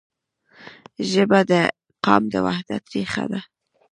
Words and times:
ژبه 1.11 1.39
د 1.51 1.53
قام 2.05 2.23
د 2.33 2.35
وحدت 2.45 2.83
رښه 2.93 3.25
ده. 3.31 3.41